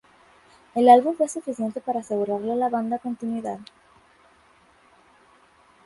[0.73, 3.59] El álbum fue suficiente para asegurarle a la banda continuidad.